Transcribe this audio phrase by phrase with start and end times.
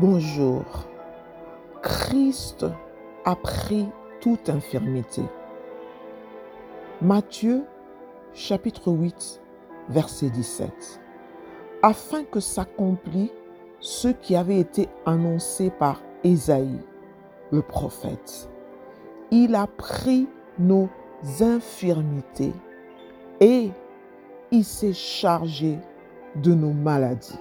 [0.00, 0.62] Bonjour.
[1.82, 2.64] Christ
[3.24, 3.88] a pris
[4.20, 5.22] toute infirmité.
[7.02, 7.64] Matthieu
[8.32, 9.40] chapitre 8
[9.88, 11.00] verset 17.
[11.82, 13.32] Afin que s'accomplit
[13.80, 16.78] ce qui avait été annoncé par Ésaïe,
[17.50, 18.48] le prophète.
[19.32, 20.28] Il a pris
[20.60, 20.88] nos
[21.40, 22.52] infirmités
[23.40, 23.72] et
[24.52, 25.76] il s'est chargé
[26.36, 27.40] de nos maladies.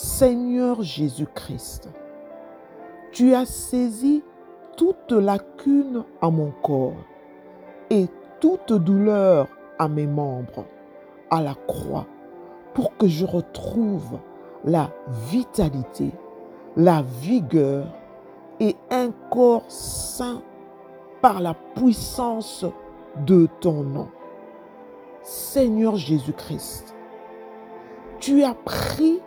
[0.00, 1.88] Seigneur Jésus-Christ,
[3.10, 4.22] tu as saisi
[4.76, 7.04] toute lacune à mon corps
[7.90, 8.06] et
[8.38, 10.66] toute douleur à mes membres
[11.30, 12.06] à la croix
[12.74, 14.20] pour que je retrouve
[14.64, 14.92] la
[15.32, 16.12] vitalité,
[16.76, 17.88] la vigueur
[18.60, 20.42] et un corps sain
[21.20, 22.64] par la puissance
[23.26, 24.06] de ton nom.
[25.24, 26.94] Seigneur Jésus-Christ,
[28.20, 29.18] tu as pris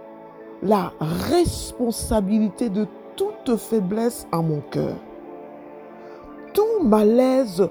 [0.61, 4.95] la responsabilité de toute faiblesse à mon cœur.
[6.53, 7.67] Tout malaise,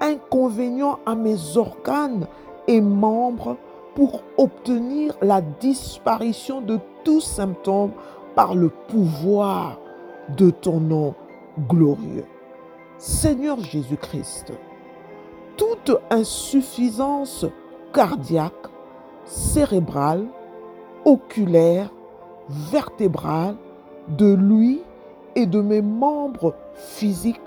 [0.00, 2.26] inconvénient à mes organes
[2.68, 3.56] et membres
[3.94, 7.92] pour obtenir la disparition de tout symptôme
[8.34, 9.78] par le pouvoir
[10.36, 11.14] de ton nom
[11.68, 12.26] glorieux.
[12.98, 14.52] Seigneur Jésus-Christ,
[15.56, 17.46] toute insuffisance
[17.92, 18.52] cardiaque,
[19.24, 20.26] cérébrale,
[21.04, 21.90] oculaire,
[22.48, 23.56] vertébrale
[24.08, 24.82] de lui
[25.34, 27.40] et de mes membres physiques,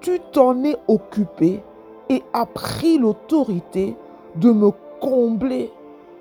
[0.00, 1.62] tu t'en es occupé
[2.08, 3.96] et as pris l'autorité
[4.36, 5.72] de me combler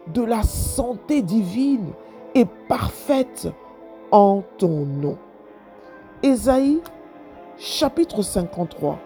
[0.07, 1.91] de la santé divine
[2.33, 3.47] et parfaite
[4.11, 5.17] en ton nom.
[6.23, 6.81] Ésaïe
[7.57, 8.99] chapitre 53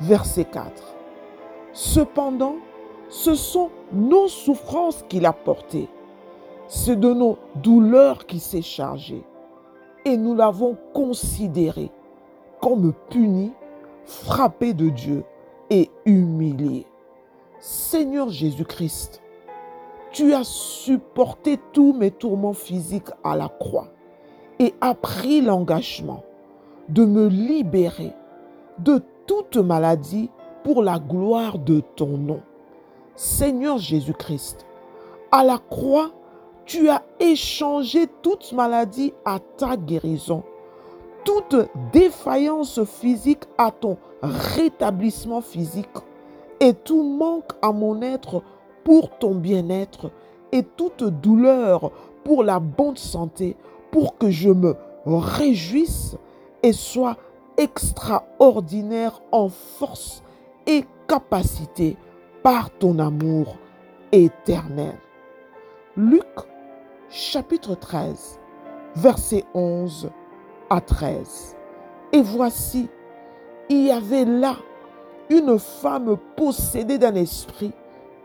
[0.00, 0.70] verset 4.
[1.72, 2.56] Cependant,
[3.08, 5.88] ce sont nos souffrances qu'il a portées
[6.70, 9.24] c'est de nos douleurs qui s'est chargé.
[10.04, 11.90] Et nous l'avons considéré
[12.60, 13.52] comme puni,
[14.04, 15.24] frappé de Dieu
[15.68, 16.86] et humilié.
[17.58, 19.20] Seigneur Jésus-Christ,
[20.12, 23.88] tu as supporté tous mes tourments physiques à la croix
[24.60, 26.22] et as pris l'engagement
[26.88, 28.12] de me libérer
[28.78, 30.30] de toute maladie
[30.62, 32.40] pour la gloire de ton nom.
[33.16, 34.66] Seigneur Jésus-Christ,
[35.32, 36.12] à la croix,
[36.64, 40.42] tu as échangé toute maladie à ta guérison,
[41.24, 41.56] toute
[41.92, 45.88] défaillance physique à ton rétablissement physique.
[46.60, 48.42] Et tout manque à mon être
[48.84, 50.10] pour ton bien-être.
[50.52, 51.90] Et toute douleur
[52.24, 53.56] pour la bonne santé,
[53.90, 56.16] pour que je me réjouisse
[56.62, 57.16] et sois
[57.56, 60.22] extraordinaire en force
[60.66, 61.96] et capacité
[62.42, 63.56] par ton amour
[64.12, 64.96] éternel.
[66.02, 66.24] Luc
[67.10, 68.40] chapitre 13,
[68.96, 70.08] versets 11
[70.70, 71.58] à 13.
[72.14, 72.88] Et voici,
[73.68, 74.56] il y avait là
[75.28, 77.72] une femme possédée d'un esprit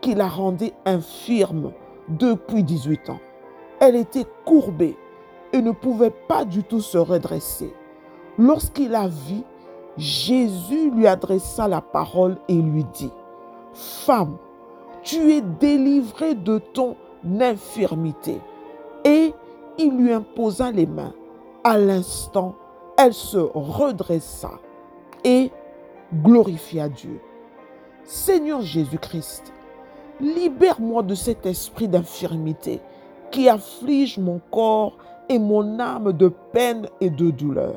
[0.00, 1.72] qui la rendait infirme
[2.08, 3.20] depuis 18 ans.
[3.78, 4.96] Elle était courbée
[5.52, 7.74] et ne pouvait pas du tout se redresser.
[8.38, 9.44] Lorsqu'il la vit,
[9.98, 13.12] Jésus lui adressa la parole et lui dit,
[13.74, 14.38] Femme,
[15.02, 16.96] tu es délivrée de ton
[17.40, 18.40] infirmité
[19.04, 19.32] et
[19.78, 21.14] il lui imposa les mains.
[21.64, 22.54] À l'instant,
[22.96, 24.52] elle se redressa
[25.24, 25.50] et
[26.22, 27.20] glorifia Dieu.
[28.04, 29.52] Seigneur Jésus-Christ,
[30.20, 32.80] libère-moi de cet esprit d'infirmité
[33.30, 34.96] qui afflige mon corps
[35.28, 37.74] et mon âme de peine et de douleur.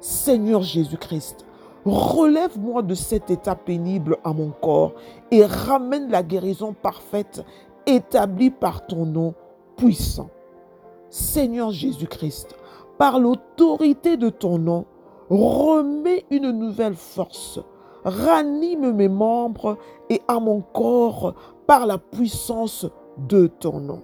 [0.00, 1.46] Seigneur Jésus-Christ,
[1.84, 4.94] relève-moi de cet état pénible à mon corps
[5.30, 7.44] et ramène la guérison parfaite
[7.86, 9.34] établie par ton nom
[9.76, 10.30] puissant.
[11.08, 12.56] Seigneur Jésus-Christ,
[12.98, 14.86] par l'autorité de ton nom,
[15.30, 17.60] remets une nouvelle force,
[18.04, 19.78] ranime mes membres
[20.10, 21.34] et à mon corps
[21.66, 22.86] par la puissance
[23.18, 24.02] de ton nom.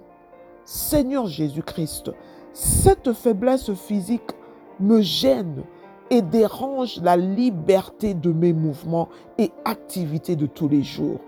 [0.65, 2.11] Seigneur Jésus-Christ,
[2.53, 4.31] cette faiblesse physique
[4.79, 5.63] me gêne
[6.09, 11.19] et dérange la liberté de mes mouvements et activités de tous les jours.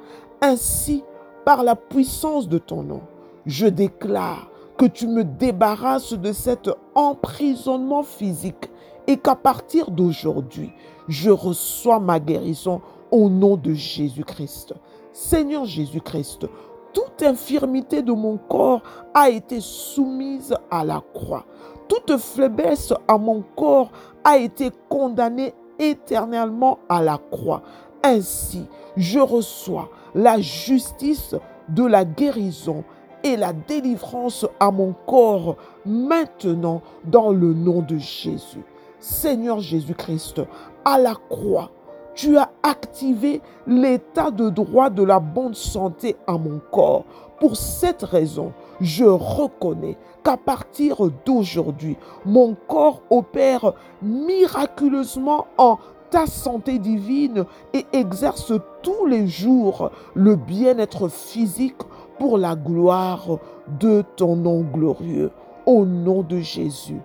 [0.41, 1.03] Ainsi,
[1.45, 3.01] par la puissance de ton nom,
[3.45, 8.69] je déclare que tu me débarrasses de cet emprisonnement physique
[9.07, 10.73] et qu'à partir d'aujourd'hui,
[11.07, 12.81] je reçois ma guérison
[13.11, 14.73] au nom de Jésus-Christ.
[15.13, 16.47] Seigneur Jésus-Christ,
[16.91, 18.81] toute infirmité de mon corps
[19.13, 21.45] a été soumise à la croix.
[21.87, 23.91] Toute faiblesse à mon corps
[24.23, 27.61] a été condamnée éternellement à la croix.
[28.03, 28.65] Ainsi,
[28.97, 31.35] je reçois la justice
[31.69, 32.83] de la guérison
[33.23, 38.63] et la délivrance à mon corps maintenant dans le nom de Jésus.
[38.99, 40.41] Seigneur Jésus-Christ,
[40.85, 41.69] à la croix,
[42.15, 47.03] tu as activé l'état de droit de la bonne santé à mon corps.
[47.39, 55.77] Pour cette raison, je reconnais qu'à partir d'aujourd'hui, mon corps opère miraculeusement en
[56.15, 61.81] ta santé divine et exerce tous les jours le bien-être physique
[62.17, 63.39] pour la gloire
[63.81, 65.31] de ton nom glorieux.
[65.65, 67.01] Au nom de Jésus.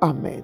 [0.00, 0.42] Amen.